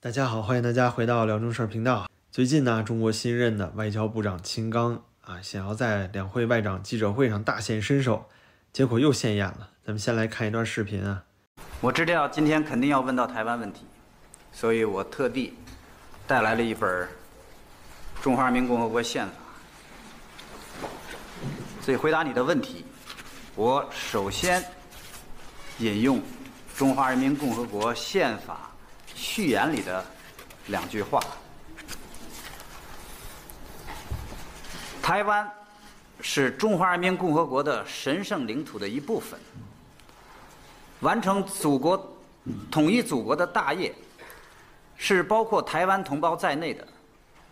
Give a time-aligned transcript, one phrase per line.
[0.00, 2.08] 大家好，欢迎大家回到辽中事儿频道。
[2.30, 8.28] 最近呢，中国新任的外交部长秦刚啊，想要在两会外长记者会上大显身手，
[8.72, 9.70] 结果又现眼了。
[9.84, 11.24] 咱们先来看一段视频啊。
[11.80, 13.86] 我知道今天肯定要问到台湾问题，
[14.52, 15.54] 所以我特地
[16.28, 16.88] 带来了一本
[18.22, 19.32] 《中华人民共和国宪法》。
[21.84, 22.84] 所以回答你的问题，
[23.56, 24.62] 我首先
[25.78, 26.18] 引用
[26.76, 28.60] 《中华人民共和国宪法》。
[29.28, 30.02] 序言里的
[30.68, 31.20] 两句话：
[35.02, 35.46] 台湾
[36.22, 39.38] 是中华人民共和国的神圣领土的一部分，
[41.00, 42.18] 完成祖国
[42.70, 43.94] 统一祖国的大业，
[44.96, 46.88] 是包括台湾同胞在内的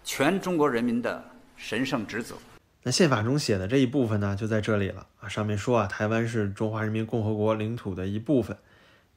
[0.02, 1.22] 全中国人民的
[1.58, 2.34] 神圣职责。
[2.82, 5.28] 那宪法中写的这一部分呢，就在这里了啊。
[5.28, 8.56] 上面说啊，台湾是中华人民共和国领土的一部分。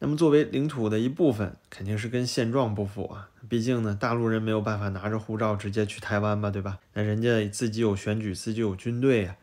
[0.02, 3.30] 那么作为领土的一部分，肯定是跟现状不符啊。
[3.50, 6.80] 毕竟呢，大陆人没有办法拿着护照直接去台湾吧，对吧？
[6.94, 9.36] 那人家自己有选举，自己有军队呀。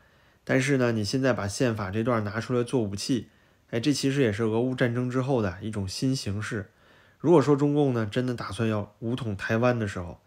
[0.45, 3.29] 但是呢，你现在把宪法这段拿出来做武器，
[3.71, 6.71] 哎，这其实也是俄乌战争之后的一种新形式。
[7.19, 10.21] 如果说中共呢真的打算要武统台湾的时候，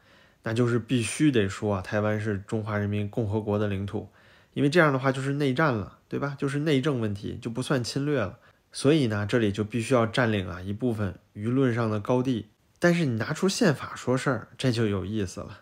[0.43, 4.09] 那就是必须得说啊，台湾是中华人民共和国的领土，
[4.53, 6.35] 因为这样的话就是内战了，对吧？
[6.37, 8.37] 就是内政问题，就不算侵略了。
[8.71, 12.49] 所以呢，这里就必须要占领啊一部分舆论上的高地。
[12.77, 15.61] 但是你拿出宪法说事儿，这就有意思了。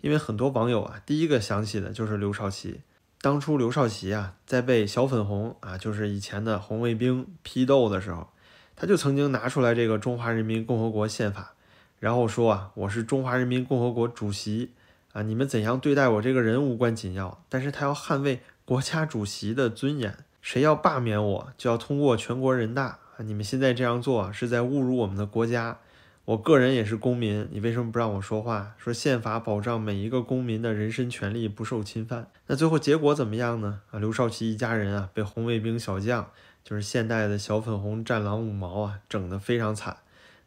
[0.00, 2.80] 因为很多网友啊，第一个想起的就是刘少奇。
[3.20, 8.28] 当初刘少奇啊，在被小粉红啊，就是以前的红卫兵批斗的时候，
[8.76, 11.54] 他就曾经拿出来这个《中华人民共和国宪法》，
[11.98, 14.72] 然后说啊，我是中华人民共和国主席
[15.12, 20.18] 啊，你们怎样对待我这个人无关紧要，但是他要捍卫国家主席的尊严。
[20.44, 23.24] 谁要罢免我，就要通过全国人大啊！
[23.24, 25.78] 你们现在这样做是在侮辱我们的国家。
[26.26, 28.74] 我个人也是公民，你为什么不让我说话？
[28.76, 32.26] 说宪法保障每一个公民的人身权利不受侵犯。
[32.48, 33.80] 那最后结果怎么样呢？
[33.90, 36.28] 啊，刘少奇一家人啊，被红卫兵小将，
[36.62, 39.96] 就是现代的小粉红战狼五毛啊，整得非常惨。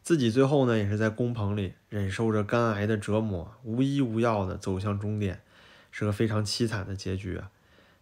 [0.03, 5.41] 自己最后呢，也是在工棚里忍受着肝癌的折磨，无医无药的走向终点，
[5.89, 7.49] 是个非常凄惨的结局啊。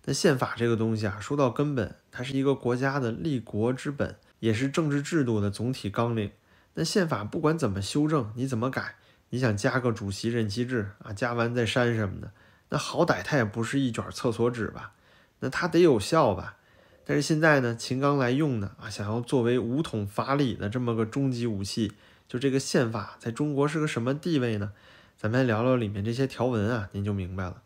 [0.07, 6.31] 那宪法这个东西啊，说到根本，它是一个国家的立国之本，也是政治制度的总体纲领。
[6.75, 8.95] 那宪法不管怎么修正，你怎么改，
[9.29, 12.31] 你想加个主席任期制啊，加完再删什么的，
[12.69, 14.91] 那好歹它也不是一卷厕所纸吧？
[15.39, 16.57] 那它得有效吧？
[17.03, 21.93] 但是现在呢，秦刚来用的啊，想要作为武统法理的这么个终极武器，
[22.27, 24.73] 就这个宪法在中国是个什么地位呢？
[25.17, 27.63] 咱们来聊聊里面这些条文啊，您就明白了。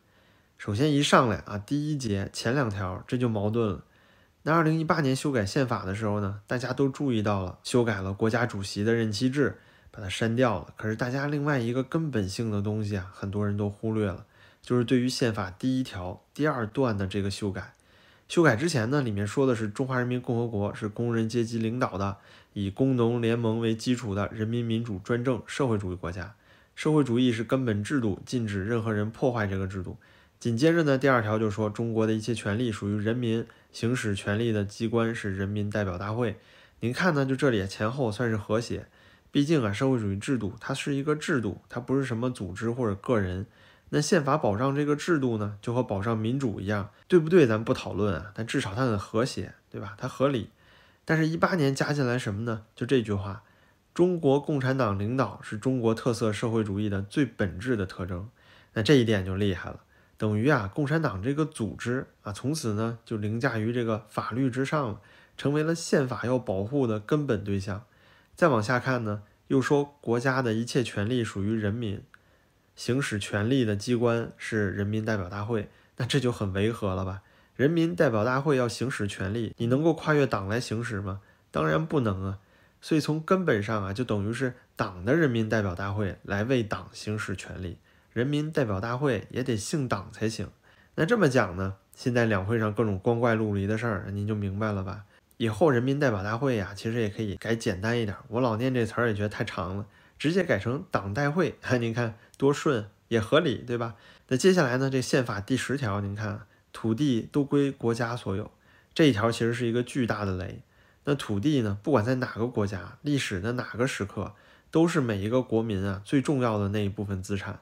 [0.59, 3.85] 首先一上来啊，第一节前两条这就矛盾了。
[4.43, 9.57] 那二零一八年修改宪法的时候呢，大家都注意到了，修改了国家主席的任期制，
[9.89, 10.73] 把它删掉了。
[10.75, 14.25] 可是大家另外一个根本性的东西啊，很多人都忽略了，
[14.61, 17.75] 就是对于宪法第一条第二段的这个修改。
[18.27, 22.17] 修改之前呢，里面说的是中华人民共和国是工人阶级领导的，
[22.51, 26.35] 以工农联盟为基础的人民民主专政社会主义国家，
[26.75, 29.95] 社会主义是根本制度，禁止任何人破坏这个制度。
[30.39, 36.37] 紧接着呢，第二条就说中国的一切权利属于人民，行使权利的机关是人民代表大会。
[36.79, 38.85] 您看呢，就这里前后算是和谐。
[39.31, 43.45] 毕竟啊，社会主义制度它是一个制度，它不是什么组织或者个人。
[43.89, 47.45] 那宪法保障这个制度呢，就和保障民主一样，对不对？
[47.45, 49.97] 咱不讨论啊，但至少它很和谐，对吧？
[49.97, 50.51] 它合理。
[51.03, 52.63] 但是，一八年加进来什么呢？
[52.73, 53.43] 就这句话：
[53.93, 58.29] 中国共产党领导是中国特色社会主义的最本质的特征。
[58.73, 59.81] 那这一点就厉害了。
[60.19, 64.99] 等于啊，共产党这个组织啊，从此呢就凌驾于这个法律之上了，
[65.37, 67.85] 成为了宪法要保护的根本对象。
[68.35, 72.03] 再往下看呢，又说国家的一切权利属于人民，
[72.75, 77.21] 行使权力的机关是人民代表大会，那这就很违和了吧？
[77.55, 81.21] 人民代表大会要行使权力，你能够跨越党来行使吗？
[81.49, 82.39] 当然不能啊。
[82.81, 87.77] 所以从根本上啊，就等于是党的人民代表大会来为党行使权利。
[88.11, 90.49] 人民代表大会也得姓党才行。
[90.95, 91.75] 那这么讲呢？
[91.95, 95.05] 现在两会上各种光怪陆离的事儿，您就明白了吧？
[95.37, 98.17] 以后人民代表大会呀，其实也可以改简单一点。
[98.29, 99.85] 我老念这词儿也觉得太长了，
[100.17, 101.55] 直接改成党代会。
[101.79, 103.95] 您看多顺，也合理，对吧？
[104.29, 104.89] 那接下来呢？
[104.89, 106.41] 这宪法第十条，您看，
[106.73, 108.51] 土地都归国家所有。
[108.93, 110.61] 这一条其实是一个巨大的雷。
[111.05, 111.77] 那土地呢？
[111.81, 114.33] 不管在哪个国家，历史的哪个时刻，
[114.69, 117.61] 都是每一个国民啊最重要的那一部分资产。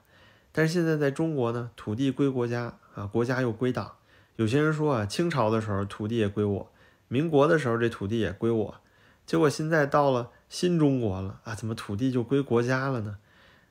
[0.57, 3.93] 但是现在在中国呢，土地归国家啊，国家又归党。
[4.37, 6.71] 有些人说啊，清朝的时候土地也归我，
[7.07, 8.75] 民国的时候这土地也归我，
[9.23, 13.17] 结果现在到了新中国了啊，怎么土地就归国家了呢？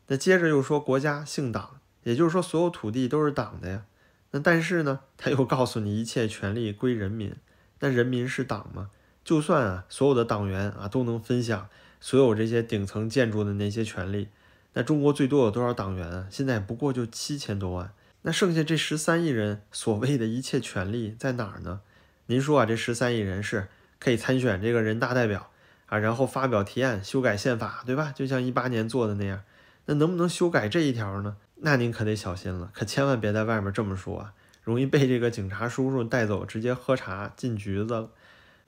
[0.06, 3.84] 那接着又说国家姓党，也就是说所有土地都是党的呀。
[4.30, 7.34] 那但是呢，他又告诉你一切权利归人民。
[7.80, 8.90] 那人民是党吗？
[9.24, 11.68] 就算啊，所有的党员啊都能分享
[12.00, 14.28] 所有这些顶层建筑的那些权利，
[14.78, 16.26] 那中国最多有多少党员啊？
[16.30, 17.94] 现在不过就七千多万。
[18.20, 21.80] 那剩下这十三亿人所谓的一切权利在哪儿呢？
[22.26, 23.68] 您说啊，这十三亿人是
[23.98, 25.50] 可以参选这个人大代表
[25.86, 28.12] 啊，然后发表提案修改宪法，对吧？
[28.14, 29.40] 就像一八年做的那样。
[29.86, 31.38] 那能不能修改这一条呢？
[31.62, 38.10] 那您可得小心了，可千万别在外面这么说啊，容易被这个警察叔叔带走，直接喝茶进局子了。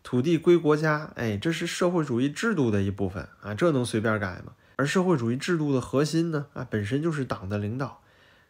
[0.02, 4.54] 土地归国家，哎，这是社会主义制度的一部分啊，这能随便改吗？
[4.78, 8.00] 而社会主义制度的核心呢，啊，本身就是党的领导。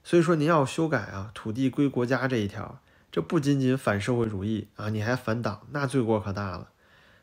[0.04, 2.80] 所以说您要修改啊，土地归国家这一条。
[3.10, 6.69] 这不仅仅反社会主义啊，你还反党，那罪过可大了。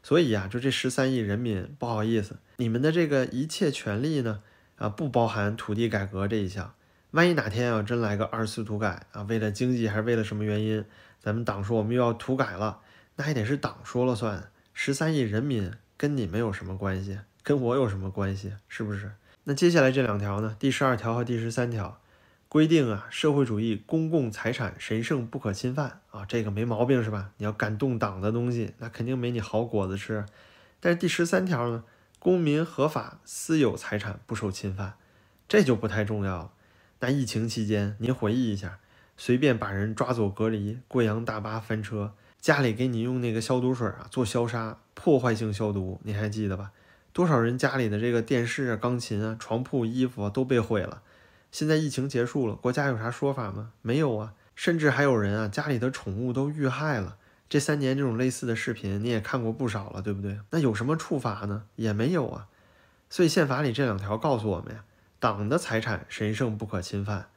[0.01, 4.41] 所以呀，就这十三亿人民，不好意思，你们的这个一切权利呢，
[4.77, 6.73] 啊，不包含土地改革这一项。
[7.11, 10.83] 万一哪天要真来个二次土改啊，为了经济还是为了什么原因，
[11.19, 12.79] 咱们党说我们又要土改了，
[13.17, 14.49] 那还得是党说了算。
[14.73, 17.19] 十三亿人民跟你们有什么关系？
[17.45, 18.53] 跟我有什么关系？
[18.67, 19.11] 是不是？
[19.43, 20.57] 那接下来这两条呢？
[20.57, 22.01] 第十二条和第十三条。
[22.47, 27.29] 规定啊，社会主义公共财产神圣不可侵犯啊，这个没毛病是吧？
[27.37, 30.25] 你要敢动党的东西，那肯定没你好果子吃。
[30.79, 31.83] 但是第十三条呢，
[32.17, 34.93] 公民合法私有财产不受侵犯，
[35.47, 36.51] 这就不太重要了。
[37.01, 38.79] 那疫情期间，您回忆一下，
[39.17, 46.71] 随便把人抓走隔离，贵阳大巴翻车，家里给你用那个消毒水啊做消杀，破坏性消毒，你还记得吧？
[47.15, 51.01] 多少人家里的这个电视啊、钢琴啊、床铺、衣服啊都被毁了。
[51.49, 53.71] 现在疫情结束了，国家有啥说法吗？
[53.81, 57.15] 没有啊，甚至还有人啊，家里的宠物都遇害了。
[57.47, 60.41] 这三年这种类似的视频你也看过不少了，对不对？
[60.49, 61.63] 那有什么处罚呢？
[61.77, 62.49] 也没有啊。
[63.09, 64.83] 所以宪法里这两条告诉我们呀，
[65.17, 67.29] 党的财产神圣不可侵犯。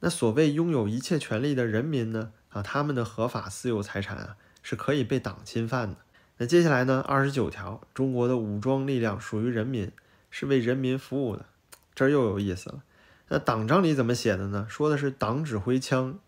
[0.00, 2.32] 那所谓拥有一切权利的人民呢？
[2.50, 5.96] 啊，他们的合法私有财产啊是可以被党侵犯的。
[6.38, 7.04] 那接下来呢？
[7.06, 9.92] 二十九条，中国的武装力量属于人民，
[10.30, 11.46] 是为人民服务的。
[11.94, 12.82] 这又有意思了。
[13.28, 14.66] 那党章里怎么写的呢？
[14.68, 16.18] 说的是党指挥枪，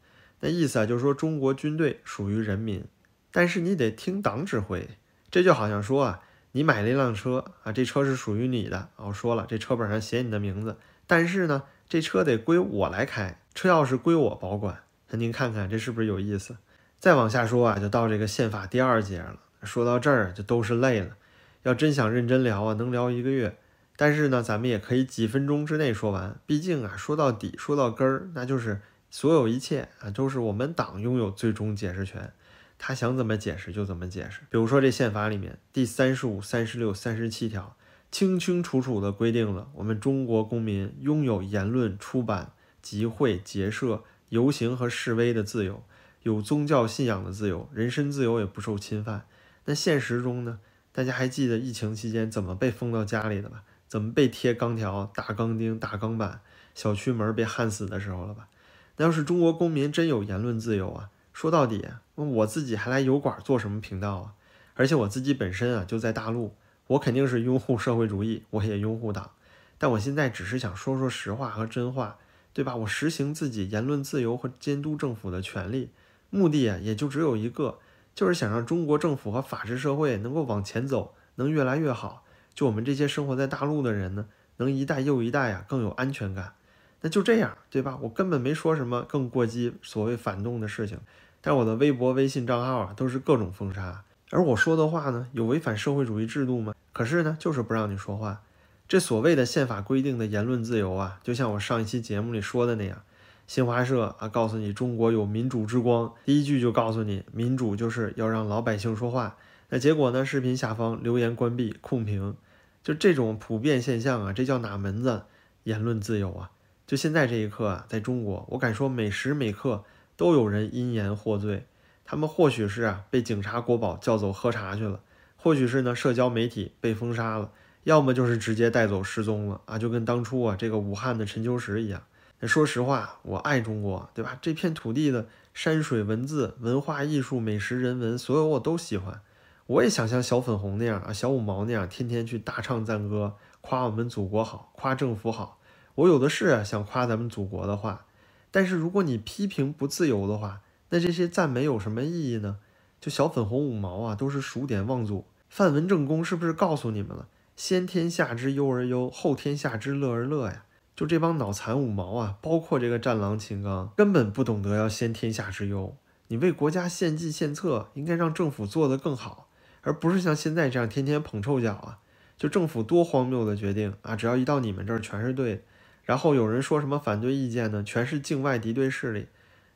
[0.41, 2.85] 那意思啊，就是说中国军队属于人民，
[3.33, 4.89] 但是你得听党指挥。
[5.31, 6.21] 这就好像说啊，
[6.53, 8.91] 你买了一辆车啊，这车是属于你的。
[8.97, 14.79] 我说了，这车本上写你的名字，但是呢，这车得归我来开，车钥匙归我保管。
[15.09, 16.57] 那您看看这是不是有意思？
[17.01, 19.41] 再往下说啊，就到这个宪法第二节了。
[19.65, 21.17] 说到这儿就都是泪了。
[21.63, 23.57] 要真想认真聊啊，能聊一个月。
[23.97, 26.37] 但是呢，咱们也可以几分钟之内说完。
[26.47, 32.33] 毕竟啊，说到底，说到根儿，那就是所有一切啊，都是我们党拥有最终解释权。
[32.77, 34.41] 他想怎么解释就怎么解释。
[34.51, 37.77] 比如说这宪法里面第三十五、三十六、三十七条，
[38.11, 42.51] 清清楚楚地规定了我们中国公民拥有言论、出版、
[42.83, 45.85] 集会、结社、游行和示威的自由，
[46.25, 49.25] 有宗教信仰的自由，人身自由也不受侵犯。
[49.67, 50.59] 那现实中呢？
[50.93, 53.65] 大家还记得疫情期间怎么被封到家里的吧？
[53.89, 56.41] 怎么被贴钢条、打钢钉、打钢板，
[56.75, 58.49] 小区门被焊死的时候了吧？
[58.97, 61.85] 那要是中国公民真有言论自由啊，说到底，
[62.15, 64.35] 我自己还来油管做什么频道啊？
[64.75, 66.55] 而且我自己本身啊就在大陆，
[66.89, 69.31] 我肯定是拥护社会主义，我也拥护党。
[69.79, 72.19] 但我现在只是想说说实话和真话，
[72.53, 72.77] 对吧？
[72.77, 75.91] 我实行自己言论自由和监督政府的权利，
[76.31, 77.79] 目的啊也就只有一个，
[78.15, 82.25] 就是想让中国政府和法治社会能够往前走，能越来越好。
[82.55, 84.27] 就我们这些生活在大陆的人呢，
[84.59, 86.55] 能一代又一代啊更有安全感，
[87.01, 87.99] 那就这样，对吧？
[88.03, 90.99] 我根本没说什么更过激、所谓反动的事情，
[91.41, 96.75] 但我的微博、微信账号啊都是各种封杀，而我说的话呢，有违反社会主义制度吗？
[96.93, 98.43] 可是呢，就是不让你说话。
[98.87, 103.03] 这所谓的宪法规定的言论自由啊，就像我上一期节目里说的那样，
[103.47, 109.37] 新华社啊告诉你中国有民主之光，第一句就告诉你民主就是要让老百姓说话。
[109.69, 110.25] 那结果呢？
[110.25, 112.37] 视频下方留言关闭控评，
[112.83, 115.25] 就这种普遍现象啊，这叫哪门子
[115.65, 116.51] 言论自由啊？
[116.87, 119.85] 就现在这一刻啊，在中国，我敢说每时每刻
[120.17, 121.67] 都有人因言获罪。
[122.05, 125.01] 他们或许是啊被警察国宝叫走喝茶去了，
[125.37, 127.51] 或许是呢社交媒体被封杀了，
[127.85, 132.03] 要么就是直接带走失踪了啊，就跟当初啊这个武汉的陈秋实一样。
[132.47, 134.39] 说实话，我爱中国，对吧？
[134.43, 139.21] 这片土地的山水、文字、文化艺术、美食、人文，所有我都喜欢。
[139.67, 145.59] 我也想像小粉红那样啊，小五毛那样，天天去大唱赞歌，夸我们祖国好，夸政府好。
[145.95, 148.05] 我有的是啊，想夸咱们祖国的话。
[148.51, 150.61] 但是如果你批评不自由的话，
[150.91, 152.59] 那这些赞美有什么意义呢？
[153.01, 155.25] 就小粉红五毛啊，都是数典忘祖。
[155.49, 157.29] 范文正公是不是告诉你们了？
[157.57, 160.65] 先天下之忧而忧，后天下之乐而乐呀？
[160.97, 165.97] 就这帮脑残五毛啊，包括这个战狼秦刚，根本不懂得要先天下之忧。
[166.29, 169.49] 你为国家献计献策，应该让政府做得更好，
[169.83, 171.99] 而不是像现在这样天天捧臭脚啊！
[172.37, 175.65] 就政府多荒谬的决定啊，只要一到你们这儿全是对。
[176.05, 177.83] 然后有人说什么反对意见呢？
[177.83, 179.27] 全是境外敌对势力。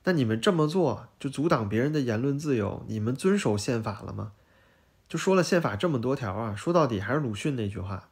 [0.05, 4.33] 那你们这么做就阻挡别人的言论自由，你们遵守宪法了吗？
[5.09, 8.09] 就说了宪法这么多条啊，说到底还是鲁迅那句话。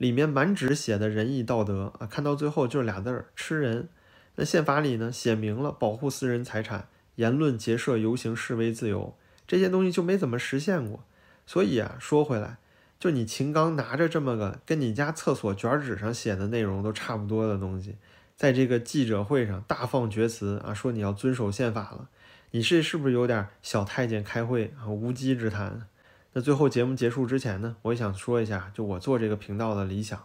[0.00, 3.90] 里面满纸写的仁义道德啊，看到最后就是俩字儿吃人。
[4.36, 9.14] 那宪法里呢，写明了保护私人财产、言论、结社、游行、示威自由
[9.46, 11.04] 这些东西就没怎么实现过。
[11.46, 12.56] 所以啊，说回来，
[12.98, 17.96] 就你秦刚拿着这么个跟你家厕所卷纸上写的内容都差不多的东西，
[18.38, 22.08] 在这个记者会上大放厥词啊，说你要遵守宪法了，
[22.52, 25.86] 你是是不是有点小太监开会啊，无稽之谈？
[26.32, 30.22] 那最后节目结束之前呢，我也想说一下，就我做这个频道的理想，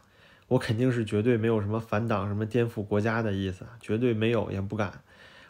[0.49, 5.01] 我肯定是绝对没有什么反党、什么颠覆国家的意思，绝对没有，也不敢。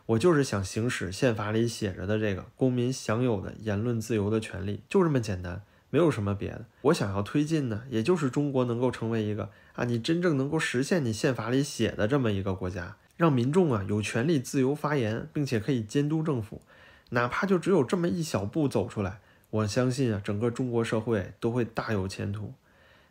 [0.06, 6.64] 我就是想行使宪法里写着的这个公民享有的言论自由的权利，就这么简单，没有什么别的。
[6.84, 16.62] 我想要推进呢，也就是中国能够成为一个啊，你真正能够实现你宪法里写的这么一个国家，让民众啊有权利自由发言，并且可以监督政府，
[17.10, 19.20] 哪怕就只有这么一小步走出来。
[19.50, 22.54] 我相信啊，整个中国社会都会大有前途，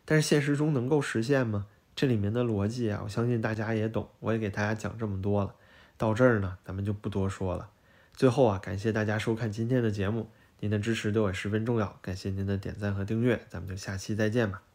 [0.03, 1.67] 但是现实中能够实现吗？
[1.95, 4.09] 这里面的逻辑啊，我相信大家也懂。
[4.19, 5.55] 我也给大家讲这么多了，
[5.97, 7.69] 到这儿呢，咱们就不多说了。
[8.13, 14.65] 最后啊，感谢大家收看今天的节目，您的支持对我十分重要，感谢您的点赞和订阅，咱们就下期再见吧。